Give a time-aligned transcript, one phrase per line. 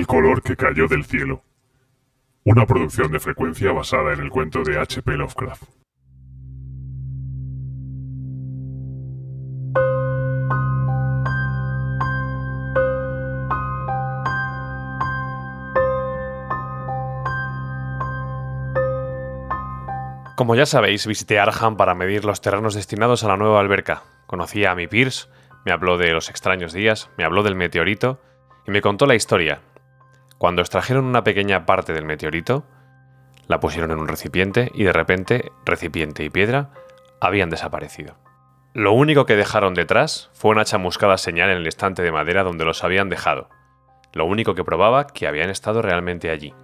[0.00, 1.44] El color que cayó del cielo.
[2.42, 5.12] Una producción de frecuencia basada en el cuento de H.P.
[5.12, 5.64] Lovecraft.
[20.34, 24.04] Como ya sabéis, visité Arham para medir los terrenos destinados a la nueva alberca.
[24.26, 25.28] Conocí a mi Pierce,
[25.66, 28.18] me habló de los extraños días, me habló del meteorito
[28.66, 29.60] y me contó la historia.
[30.40, 32.64] Cuando extrajeron una pequeña parte del meteorito,
[33.46, 36.70] la pusieron en un recipiente y de repente recipiente y piedra
[37.20, 38.16] habían desaparecido.
[38.72, 42.64] Lo único que dejaron detrás fue una chamuscada señal en el estante de madera donde
[42.64, 43.50] los habían dejado.
[44.14, 46.54] Lo único que probaba que habían estado realmente allí.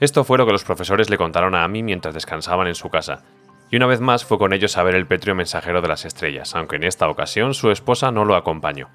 [0.00, 3.22] Esto fue lo que los profesores le contaron a Amy mientras descansaban en su casa,
[3.70, 6.54] y una vez más fue con ellos a ver el pétreo mensajero de las estrellas,
[6.54, 8.88] aunque en esta ocasión su esposa no lo acompañó.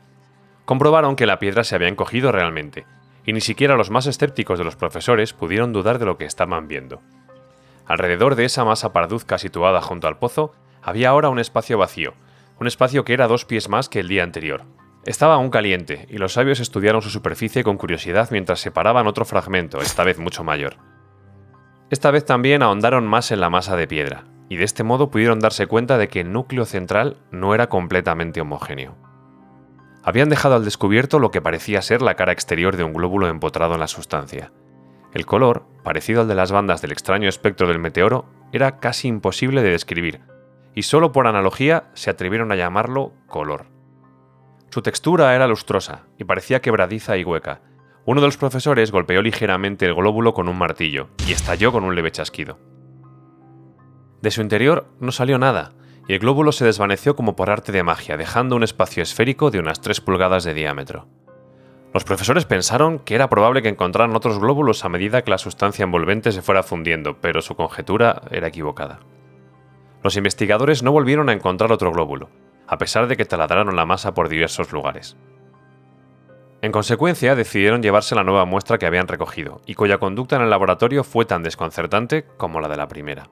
[0.65, 2.87] Comprobaron que la piedra se había encogido realmente,
[3.25, 6.67] y ni siquiera los más escépticos de los profesores pudieron dudar de lo que estaban
[6.67, 7.01] viendo.
[7.85, 12.13] Alrededor de esa masa parduzca situada junto al pozo, había ahora un espacio vacío,
[12.59, 14.63] un espacio que era dos pies más que el día anterior.
[15.05, 19.81] Estaba aún caliente, y los sabios estudiaron su superficie con curiosidad mientras separaban otro fragmento,
[19.81, 20.77] esta vez mucho mayor.
[21.89, 25.39] Esta vez también ahondaron más en la masa de piedra, y de este modo pudieron
[25.39, 28.95] darse cuenta de que el núcleo central no era completamente homogéneo.
[30.03, 33.73] Habían dejado al descubierto lo que parecía ser la cara exterior de un glóbulo empotrado
[33.73, 34.51] en la sustancia.
[35.13, 39.61] El color, parecido al de las bandas del extraño espectro del meteoro, era casi imposible
[39.61, 40.21] de describir,
[40.75, 43.67] y solo por analogía se atrevieron a llamarlo color.
[44.71, 47.61] Su textura era lustrosa y parecía quebradiza y hueca,
[48.05, 51.95] uno de los profesores golpeó ligeramente el glóbulo con un martillo y estalló con un
[51.95, 52.59] leve chasquido.
[54.21, 55.71] De su interior no salió nada,
[56.07, 59.59] y el glóbulo se desvaneció como por arte de magia, dejando un espacio esférico de
[59.59, 61.07] unas 3 pulgadas de diámetro.
[61.93, 65.83] Los profesores pensaron que era probable que encontraran otros glóbulos a medida que la sustancia
[65.83, 68.99] envolvente se fuera fundiendo, pero su conjetura era equivocada.
[70.03, 72.29] Los investigadores no volvieron a encontrar otro glóbulo,
[72.67, 75.15] a pesar de que taladraron la masa por diversos lugares.
[76.63, 80.49] En consecuencia, decidieron llevarse la nueva muestra que habían recogido, y cuya conducta en el
[80.49, 83.29] laboratorio fue tan desconcertante como la de la primera.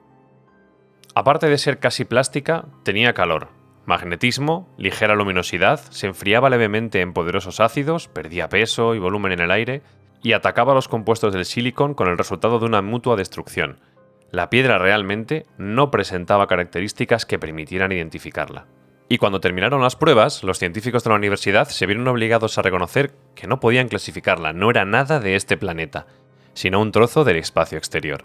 [1.14, 3.48] Aparte de ser casi plástica, tenía calor,
[3.84, 9.50] magnetismo, ligera luminosidad, se enfriaba levemente en poderosos ácidos, perdía peso y volumen en el
[9.50, 9.82] aire,
[10.22, 13.80] y atacaba los compuestos del silicon con el resultado de una mutua destrucción.
[14.30, 18.66] La piedra realmente no presentaba características que permitieran identificarla.
[19.08, 23.12] Y cuando terminaron las pruebas, los científicos de la universidad se vieron obligados a reconocer
[23.34, 26.06] que no podían clasificarla, no era nada de este planeta,
[26.54, 28.24] sino un trozo del espacio exterior.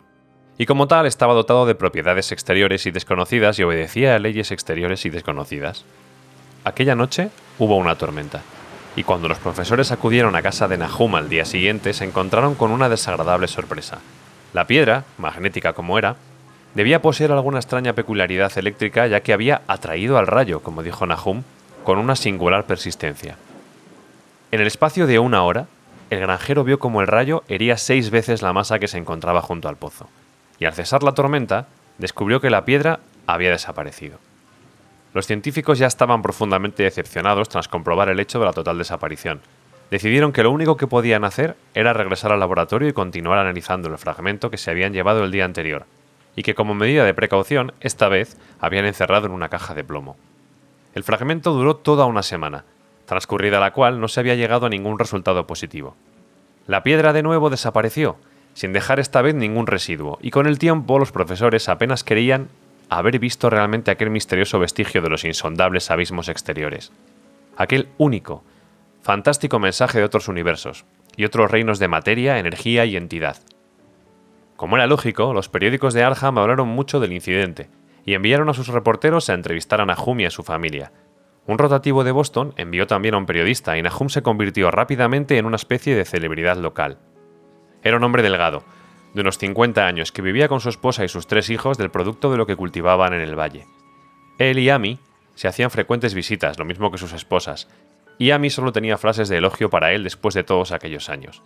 [0.58, 5.06] Y como tal estaba dotado de propiedades exteriores y desconocidas y obedecía a leyes exteriores
[5.06, 5.86] y desconocidas.
[6.64, 7.30] Aquella noche
[7.60, 8.42] hubo una tormenta,
[8.96, 12.72] y cuando los profesores acudieron a casa de Nahum al día siguiente se encontraron con
[12.72, 14.00] una desagradable sorpresa.
[14.54, 16.16] La piedra, magnética como era,
[16.78, 21.42] Debía poseer alguna extraña peculiaridad eléctrica ya que había atraído al rayo, como dijo Nahum,
[21.84, 23.36] con una singular persistencia.
[24.52, 25.66] En el espacio de una hora,
[26.12, 29.68] el granjero vio como el rayo hería seis veces la masa que se encontraba junto
[29.68, 30.08] al pozo,
[30.60, 34.20] y al cesar la tormenta, descubrió que la piedra había desaparecido.
[35.14, 39.42] Los científicos ya estaban profundamente decepcionados tras comprobar el hecho de la total desaparición.
[39.90, 43.98] Decidieron que lo único que podían hacer era regresar al laboratorio y continuar analizando el
[43.98, 45.86] fragmento que se habían llevado el día anterior,
[46.36, 50.18] y que como medida de precaución, esta vez habían encerrado en una caja de plomo.
[50.94, 52.66] El fragmento duró toda una semana,
[53.06, 55.96] transcurrida la cual no se había llegado a ningún resultado positivo.
[56.68, 58.18] La piedra de nuevo desapareció,
[58.58, 62.48] sin dejar esta vez ningún residuo, y con el tiempo los profesores apenas creían
[62.90, 66.92] haber visto realmente aquel misterioso vestigio de los insondables abismos exteriores.
[67.56, 68.44] Aquel único,
[69.04, 70.86] fantástico mensaje de otros universos,
[71.16, 73.38] y otros reinos de materia, energía y entidad,
[74.56, 77.70] como era lógico, los periódicos de Arham hablaron mucho del incidente
[78.06, 80.92] y enviaron a sus reporteros a entrevistar a Nahum y a su familia.
[81.46, 85.46] Un rotativo de Boston envió también a un periodista y Nahum se convirtió rápidamente en
[85.46, 86.98] una especie de celebridad local.
[87.84, 88.64] Era un hombre delgado,
[89.14, 92.32] de unos 50 años, que vivía con su esposa y sus tres hijos del producto
[92.32, 93.68] de lo que cultivaban en el valle.
[94.38, 95.00] Él y Amy
[95.36, 97.68] se hacían frecuentes visitas, lo mismo que sus esposas,
[98.18, 101.42] y Amy solo tenía frases de elogio para él después de todos aquellos años.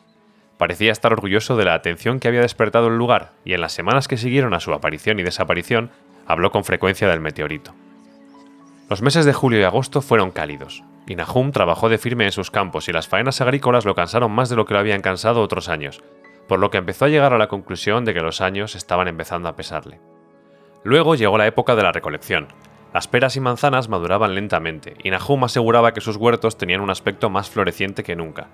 [0.57, 4.07] Parecía estar orgulloso de la atención que había despertado el lugar y en las semanas
[4.07, 5.91] que siguieron a su aparición y desaparición
[6.27, 7.73] habló con frecuencia del meteorito.
[8.89, 12.51] Los meses de julio y agosto fueron cálidos, y Nahum trabajó de firme en sus
[12.51, 15.67] campos y las faenas agrícolas lo cansaron más de lo que lo habían cansado otros
[15.67, 16.03] años,
[16.51, 19.47] por lo que empezó a llegar a la conclusión de que los años estaban empezando
[19.47, 20.01] a pesarle.
[20.83, 22.49] Luego llegó la época de la recolección.
[22.93, 27.29] Las peras y manzanas maduraban lentamente, y Nahum aseguraba que sus huertos tenían un aspecto
[27.29, 28.49] más floreciente que nunca,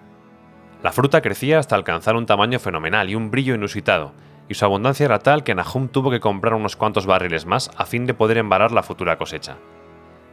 [0.84, 4.12] La fruta crecía hasta alcanzar un tamaño fenomenal y un brillo inusitado,
[4.48, 7.88] y su abundancia era tal que Nahum tuvo que comprar unos cuantos barriles más a
[7.88, 9.58] fin de poder embarar la futura cosecha.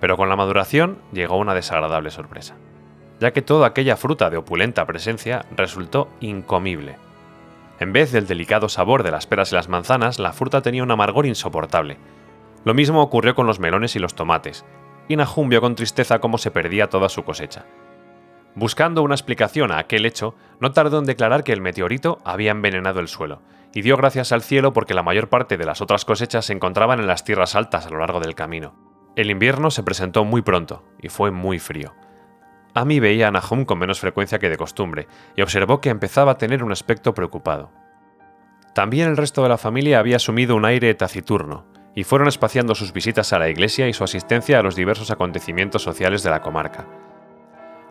[0.02, 2.56] Pero con la maduración llegó una desagradable sorpresa,
[3.20, 6.96] ya que toda aquella fruta de opulenta presencia resultó incomible.
[7.80, 10.90] En vez del delicado sabor de las peras y las manzanas, la fruta tenía un
[10.90, 11.98] amargor insoportable.
[12.64, 14.64] Lo mismo ocurrió con los melones y los tomates,
[15.08, 17.66] y Nahum vio con tristeza cómo se perdía toda su cosecha.
[18.54, 23.00] Buscando una explicación a aquel hecho, no tardó en declarar que el meteorito había envenenado
[23.00, 23.42] el suelo,
[23.74, 27.00] y dio gracias al cielo porque la mayor parte de las otras cosechas se encontraban
[27.00, 28.74] en las tierras altas a lo largo del camino.
[29.16, 31.94] El invierno se presentó muy pronto, y fue muy frío.
[32.74, 35.06] Amy veía a Nahum con menos frecuencia que de costumbre,
[35.36, 37.70] y observó que empezaba a tener un aspecto preocupado.
[38.74, 42.92] También el resto de la familia había asumido un aire taciturno, y fueron espaciando sus
[42.92, 46.86] visitas a la iglesia y su asistencia a los diversos acontecimientos sociales de la comarca.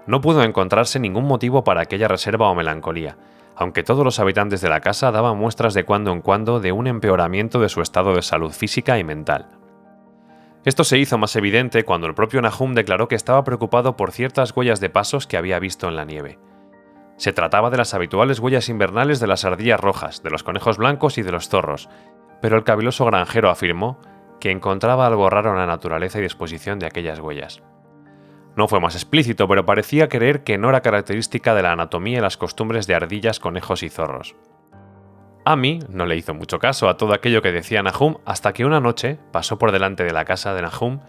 [0.05, 3.17] No pudo encontrarse ningún motivo para aquella reserva o melancolía,
[3.55, 6.87] aunque todos los habitantes de la casa daban muestras de cuando en cuando de un
[6.87, 9.47] empeoramiento de su estado de salud física y mental.
[10.65, 14.55] Esto se hizo más evidente cuando el propio Nahum declaró que estaba preocupado por ciertas
[14.55, 16.39] huellas de pasos que había visto en la nieve.
[17.17, 21.17] Se trataba de las habituales huellas invernales de las ardillas rojas, de los conejos blancos
[21.17, 21.89] y de los zorros,
[22.41, 23.99] pero el caviloso granjero afirmó
[24.39, 27.61] que encontraba algo raro en la naturaleza y disposición de aquellas huellas.
[28.55, 32.21] No fue más explícito, pero parecía creer que no era característica de la anatomía y
[32.21, 34.35] las costumbres de ardillas, conejos y zorros.
[35.45, 38.79] Amy no le hizo mucho caso a todo aquello que decía Nahum hasta que una
[38.79, 40.99] noche pasó por delante de la casa de Nahum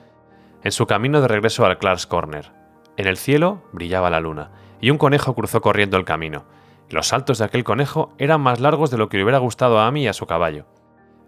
[0.62, 2.52] en su camino de regreso al Clark's Corner.
[2.96, 4.50] En el cielo brillaba la luna,
[4.80, 6.44] y un conejo cruzó corriendo el camino.
[6.90, 9.86] los saltos de aquel conejo eran más largos de lo que le hubiera gustado a
[9.86, 10.66] Amy y a su caballo.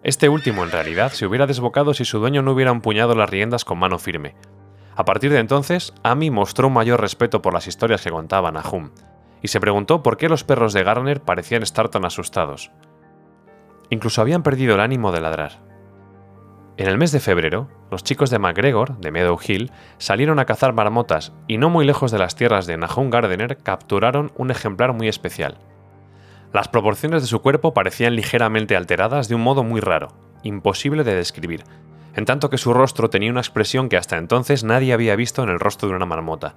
[0.03, 3.65] Este último, en realidad, se hubiera desbocado si su dueño no hubiera empuñado las riendas
[3.65, 4.37] con mano firme,
[4.97, 8.91] a partir de entonces, Amy mostró un mayor respeto por las historias que contaba Nahum,
[9.43, 12.71] y se preguntó por qué los perros de Garner parecían estar tan asustados.
[13.91, 15.67] Incluso habían perdido el ánimo de ladrar.
[16.79, 20.75] En el mes de febrero, los chicos de McGregor, de Meadow Hill, salieron a cazar
[20.75, 25.09] marmotas y no muy lejos de las tierras de Nahum Gardener capturaron un ejemplar muy
[25.09, 25.57] especial.
[26.53, 30.09] Las proporciones de su cuerpo parecían ligeramente alteradas de un modo muy raro,
[30.43, 31.65] imposible de describir,
[32.15, 35.49] en tanto que su rostro tenía una expresión que hasta entonces nadie había visto en
[35.49, 36.57] el rostro de una marmota.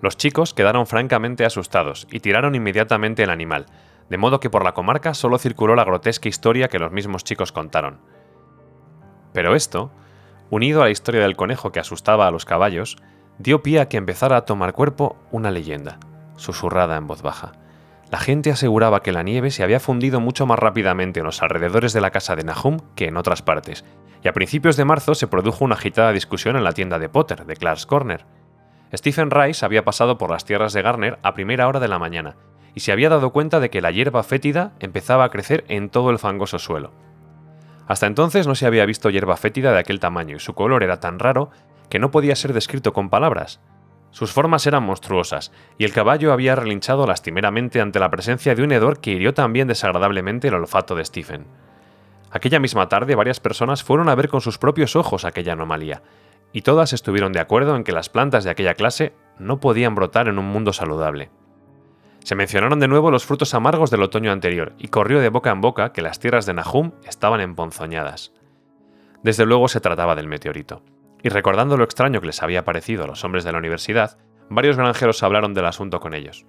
[0.00, 3.66] Los chicos quedaron francamente asustados y tiraron inmediatamente el animal,
[4.08, 7.52] de modo que por la comarca solo circuló la grotesca historia que los mismos chicos
[7.52, 8.00] contaron.
[9.32, 9.90] Pero esto,
[10.50, 12.96] unido a la historia del conejo que asustaba a los caballos,
[13.38, 15.98] dio pie a que empezara a tomar cuerpo una leyenda,
[16.36, 17.52] susurrada en voz baja.
[18.10, 21.94] La gente aseguraba que la nieve se había fundido mucho más rápidamente en los alrededores
[21.94, 23.86] de la casa de Nahum que en otras partes,
[24.22, 27.46] y a principios de marzo se produjo una agitada discusión en la tienda de Potter,
[27.46, 28.26] de Clark's Corner.
[28.94, 32.36] Stephen Rice había pasado por las tierras de Garner a primera hora de la mañana,
[32.74, 36.10] y se había dado cuenta de que la hierba fétida empezaba a crecer en todo
[36.10, 36.92] el fangoso suelo.
[37.86, 41.00] Hasta entonces no se había visto hierba fétida de aquel tamaño y su color era
[41.00, 41.50] tan raro
[41.90, 43.60] que no podía ser descrito con palabras.
[44.12, 48.72] Sus formas eran monstruosas, y el caballo había relinchado lastimeramente ante la presencia de un
[48.72, 51.46] hedor que hirió también desagradablemente el olfato de Stephen.
[52.30, 56.02] Aquella misma tarde varias personas fueron a ver con sus propios ojos aquella anomalía,
[56.52, 60.28] y todas estuvieron de acuerdo en que las plantas de aquella clase no podían brotar
[60.28, 61.30] en un mundo saludable.
[62.24, 65.60] Se mencionaron de nuevo los frutos amargos del otoño anterior, y corrió de boca en
[65.60, 68.32] boca que las tierras de Nahum estaban emponzoñadas.
[69.22, 70.82] Desde luego se trataba del meteorito,
[71.22, 74.76] y recordando lo extraño que les había parecido a los hombres de la universidad, varios
[74.76, 76.46] granjeros hablaron del asunto con ellos.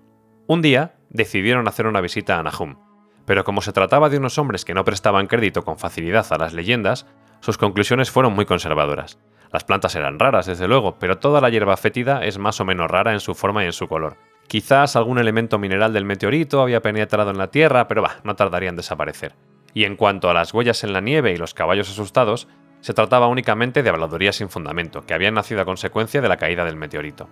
[0.48, 2.78] Un día decidieron hacer una visita a Nahum,
[3.26, 6.54] pero como se trataba de unos hombres que no prestaban crédito con facilidad a las
[6.54, 7.08] leyendas,
[7.40, 9.20] sus conclusiones fueron muy conservadoras.
[9.52, 12.90] Las plantas eran raras, desde luego, pero toda la hierba fétida es más o menos
[12.90, 14.18] rara en su forma y en su color.
[14.48, 18.70] Quizás algún elemento mineral del meteorito había penetrado en la Tierra, pero va, no tardaría
[18.70, 19.36] en desaparecer.
[19.74, 22.48] Y en cuanto a las huellas en la nieve y los caballos asustados,
[22.82, 26.66] se trataba únicamente de habladurías sin fundamento, que habían nacido a consecuencia de la caída
[26.66, 27.30] del meteorito.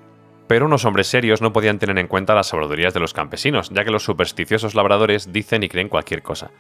[0.47, 3.83] Pero unos hombres serios no podían tener en cuenta las habladurías de los campesinos, ya
[3.83, 6.51] que los supersticiosos labradores dicen y creen cualquier cosa.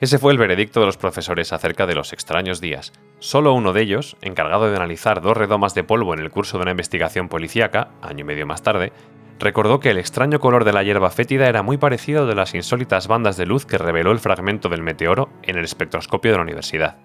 [0.00, 2.92] Ese fue el veredicto de los profesores acerca de los extraños días.
[3.20, 6.62] Solo uno de ellos, encargado de analizar dos redomas de polvo en el curso de
[6.62, 8.92] una investigación policíaca, año y medio más tarde,
[9.38, 13.08] recordó que el extraño color de la hierba fétida era muy parecido de las insólitas
[13.08, 16.98] bandas de luz que reveló el fragmento del meteoro en el espectroscopio de la universidad,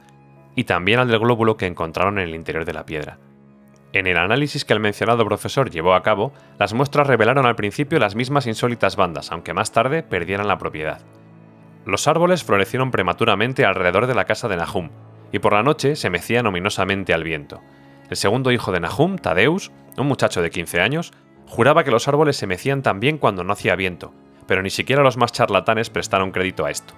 [0.56, 3.20] y también al del glóbulo que encontraron en el interior de la piedra.
[3.94, 8.00] En el análisis que el mencionado profesor llevó a cabo, las muestras revelaron al principio
[8.00, 11.02] las mismas insólitas bandas, aunque más tarde perdieran la propiedad.
[11.86, 14.90] Los árboles florecieron prematuramente alrededor de la casa de Nahum,
[15.32, 17.62] y por la noche se mecían ominosamente al viento.
[18.10, 21.14] El segundo hijo de Nahum, Tadeus, un muchacho de 15 años,
[21.48, 24.14] juraba que los árboles se mecían también cuando no hacía viento,
[24.46, 26.94] pero ni siquiera los más charlatanes prestaron crédito a esto.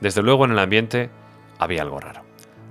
[0.00, 1.10] Desde luego en el ambiente
[1.58, 2.22] había algo raro.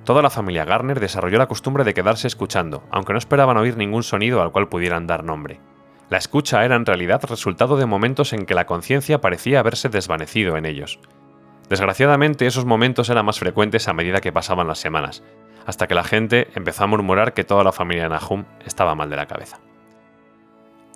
[0.04, 4.04] Toda la familia Garner desarrolló la costumbre de quedarse escuchando, aunque no esperaban oír ningún
[4.04, 5.60] sonido al cual pudieran dar nombre.
[6.10, 10.56] La escucha era en realidad resultado de momentos en que la conciencia parecía haberse desvanecido
[10.56, 11.00] en ellos.
[11.70, 15.22] Desgraciadamente esos momentos eran más frecuentes a medida que pasaban las semanas,
[15.66, 19.18] hasta que la gente empezó a murmurar que toda la familia Nahum estaba mal de
[19.18, 19.60] la cabeza.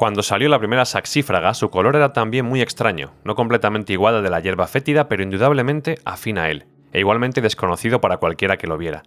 [0.02, 4.24] Cuando salió la primera saxífraga, su color era también muy extraño, no completamente igual al
[4.24, 8.66] de la hierba fétida, pero indudablemente afín a él, e igualmente desconocido para cualquiera que
[8.66, 9.04] lo viera.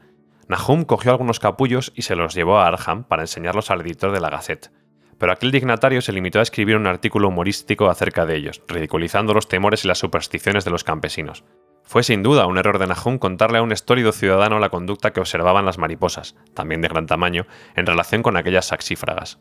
[0.47, 4.21] Nahum cogió algunos capullos y se los llevó a Arham para enseñarlos al editor de
[4.21, 4.71] la Gazette
[5.19, 9.49] pero aquel dignatario se limitó a escribir un artículo humorístico acerca de ellos, ridiculizando los
[9.49, 11.45] temores y las supersticiones de los campesinos.
[11.83, 15.21] Fue sin duda un error de Nahum contarle a un estórido ciudadano la conducta que
[15.21, 19.39] observaban las mariposas, también de gran tamaño, en relación con aquellas saxífragas.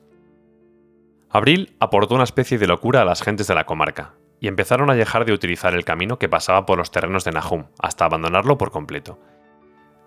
[1.36, 4.94] Abril aportó una especie de locura a las gentes de la comarca, y empezaron a
[4.94, 8.70] dejar de utilizar el camino que pasaba por los terrenos de Nahum, hasta abandonarlo por
[8.70, 9.20] completo.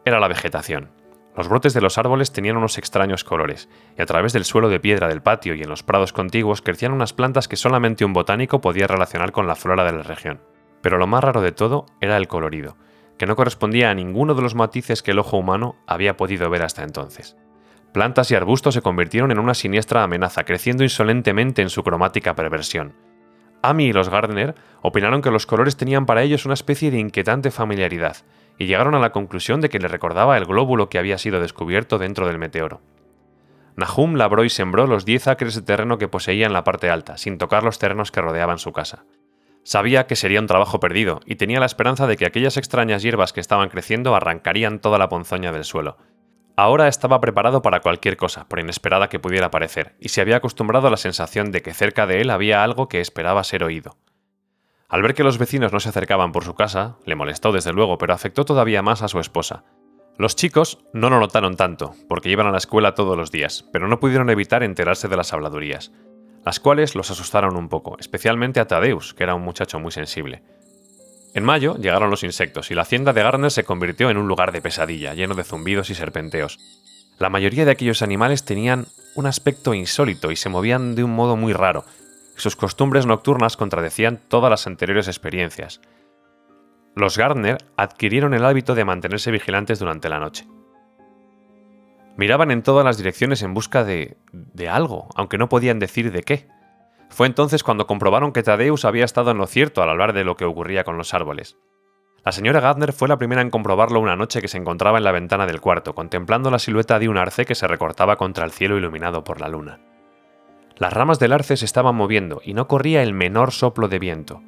[0.04, 0.92] Era la vegetación,
[1.36, 3.68] los brotes de los árboles tenían unos extraños colores,
[3.98, 6.92] y a través del suelo de piedra del patio y en los prados contiguos crecían
[6.92, 10.40] unas plantas que solamente un botánico podía relacionar con la flora de la región.
[10.80, 12.76] Pero lo más raro de todo era el colorido,
[13.18, 16.62] que no correspondía a ninguno de los matices que el ojo humano había podido ver
[16.62, 17.36] hasta entonces.
[17.96, 22.94] Plantas y arbustos se convirtieron en una siniestra amenaza, creciendo insolentemente en su cromática perversión.
[23.62, 27.50] Amy y los Gardner opinaron que los colores tenían para ellos una especie de inquietante
[27.50, 28.18] familiaridad,
[28.58, 31.96] y llegaron a la conclusión de que le recordaba el glóbulo que había sido descubierto
[31.96, 32.82] dentro del meteoro.
[33.76, 37.16] Nahum labró y sembró los 10 acres de terreno que poseía en la parte alta,
[37.16, 39.06] sin tocar los terrenos que rodeaban su casa.
[39.62, 43.32] Sabía que sería un trabajo perdido, y tenía la esperanza de que aquellas extrañas hierbas
[43.32, 45.96] que estaban creciendo arrancarían toda la ponzoña del suelo.
[46.58, 50.88] Ahora estaba preparado para cualquier cosa, por inesperada que pudiera parecer, y se había acostumbrado
[50.88, 53.98] a la sensación de que cerca de él había algo que esperaba ser oído.
[54.88, 57.98] Al ver que los vecinos no se acercaban por su casa, le molestó desde luego,
[57.98, 59.64] pero afectó todavía más a su esposa.
[60.16, 63.86] Los chicos no lo notaron tanto, porque iban a la escuela todos los días, pero
[63.86, 65.92] no pudieron evitar enterarse de las habladurías,
[66.42, 70.42] las cuales los asustaron un poco, especialmente a Tadeus, que era un muchacho muy sensible.
[71.36, 74.52] En mayo llegaron los insectos y la hacienda de Garner se convirtió en un lugar
[74.52, 76.58] de pesadilla, lleno de zumbidos y serpenteos.
[77.18, 81.36] La mayoría de aquellos animales tenían un aspecto insólito y se movían de un modo
[81.36, 81.84] muy raro,
[82.36, 85.82] sus costumbres nocturnas contradecían todas las anteriores experiencias.
[86.94, 90.46] Los Gardner adquirieron el hábito de mantenerse vigilantes durante la noche.
[92.16, 94.16] Miraban en todas las direcciones en busca de...
[94.32, 96.48] de algo, aunque no podían decir de qué.
[97.08, 100.36] Fue entonces cuando comprobaron que Tadeus había estado en lo cierto al hablar de lo
[100.36, 101.56] que ocurría con los árboles.
[102.24, 105.12] La señora Gardner fue la primera en comprobarlo una noche que se encontraba en la
[105.12, 108.76] ventana del cuarto, contemplando la silueta de un arce que se recortaba contra el cielo
[108.76, 109.78] iluminado por la luna.
[110.76, 114.42] Las ramas del arce se estaban moviendo y no corría el menor soplo de viento.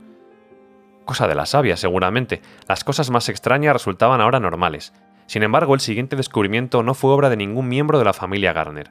[1.04, 2.42] Cosa de la sabia, seguramente.
[2.68, 4.92] Las cosas más extrañas resultaban ahora normales.
[5.26, 8.90] Sin embargo, el siguiente descubrimiento no fue obra de ningún miembro de la familia Garner.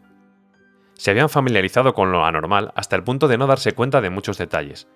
[0.98, 4.38] Se habían familiarizado con lo anormal hasta el punto de no darse cuenta de muchos
[4.38, 4.88] detalles.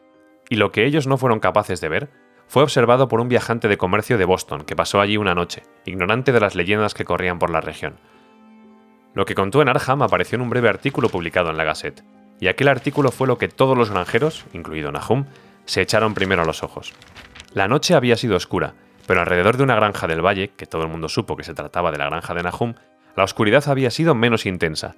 [0.49, 2.09] Y lo que ellos no fueron capaces de ver
[2.47, 6.31] fue observado por un viajante de comercio de Boston que pasó allí una noche, ignorante
[6.31, 7.95] de las leyendas que corrían por la región.
[9.13, 12.03] Lo que contó en Arham apareció en un breve artículo publicado en la Gazette
[12.41, 15.25] y aquel artículo fue lo que todos los granjeros, incluido Nahum,
[15.65, 16.93] se echaron primero a los ojos.
[17.53, 18.73] La noche había sido oscura,
[19.05, 21.91] pero alrededor de una granja del valle, que todo el mundo supo que se trataba
[21.91, 22.73] de la granja de Nahum,
[23.15, 24.95] la oscuridad había sido menos intensa.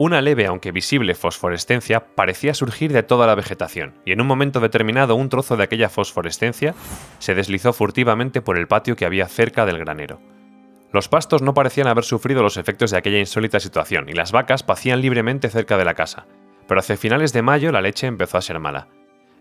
[0.00, 4.58] Una leve aunque visible fosforescencia parecía surgir de toda la vegetación, y en un momento
[4.58, 6.74] determinado un trozo de aquella fosforescencia
[7.18, 10.18] se deslizó furtivamente por el patio que había cerca del granero.
[10.90, 14.62] Los pastos no parecían haber sufrido los efectos de aquella insólita situación, y las vacas
[14.62, 16.24] pacían libremente cerca de la casa,
[16.66, 18.88] pero hacia finales de mayo la leche empezó a ser mala.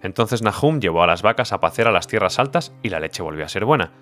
[0.01, 3.23] Entonces Nahum llevó a las vacas a pacer a las tierras altas y la leche
[3.23, 3.93] volvió a ser buena.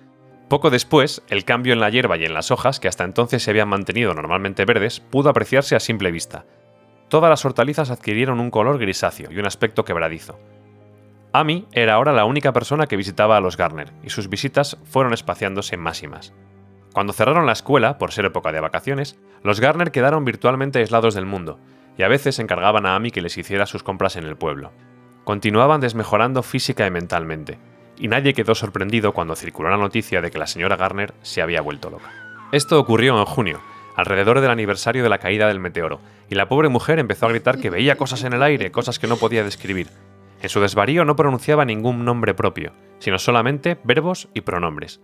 [0.48, 3.50] Poco después, el cambio en la hierba y en las hojas, que hasta entonces se
[3.50, 6.46] habían mantenido normalmente verdes, pudo apreciarse a simple vista.
[7.08, 10.38] Todas las hortalizas adquirieron un color grisáceo y un aspecto quebradizo.
[11.34, 15.12] Amy era ahora la única persona que visitaba a los Garner, y sus visitas fueron
[15.12, 16.32] espaciándose más y más.
[16.94, 21.26] Cuando cerraron la escuela, por ser época de vacaciones, los Garner quedaron virtualmente aislados del
[21.26, 21.60] mundo,
[21.98, 24.72] y a veces encargaban a Amy que les hiciera sus compras en el pueblo.
[25.24, 27.58] Continuaban desmejorando física y mentalmente,
[27.98, 31.60] y nadie quedó sorprendido cuando circuló la noticia de que la señora Garner se había
[31.60, 32.10] vuelto loca.
[32.52, 33.60] Esto ocurrió en junio,
[33.96, 36.00] alrededor del aniversario de la caída del meteoro,
[36.30, 39.06] y la pobre mujer empezó a gritar que veía cosas en el aire, cosas que
[39.06, 39.88] no podía describir.
[40.40, 45.00] En su desvarío no pronunciaba ningún nombre propio, sino solamente verbos y pronombres.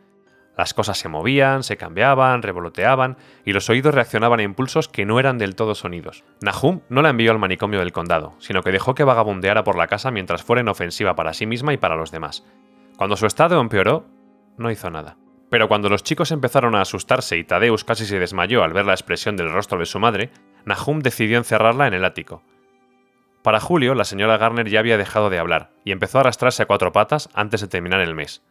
[0.57, 5.19] Las cosas se movían, se cambiaban, revoloteaban, y los oídos reaccionaban a impulsos que no
[5.19, 6.23] eran del todo sonidos.
[6.41, 9.89] Nahum no la envió al manicomio del condado, sino que dejó que vagabundeara por la
[9.89, 12.45] casa mientras fuera inofensiva para sí misma y para los demás.
[12.97, 14.07] Cuando su estado empeoró,
[14.57, 15.17] no hizo nada.
[15.51, 18.93] Pero cuando los chicos empezaron a asustarse y Tadeus casi se desmayó al ver la
[18.93, 20.31] expresión del rostro de su madre,
[20.65, 22.43] Nahum decidió encerrarla en el ático.
[23.43, 26.67] Para Julio, la señora Garner ya había dejado de hablar y empezó a arrastrarse a
[26.67, 28.43] cuatro patas antes de terminar el mes.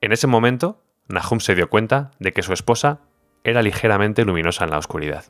[0.00, 3.00] En ese momento, Nahum se dio cuenta de que su esposa
[3.44, 5.24] era ligeramente luminosa en la oscuridad.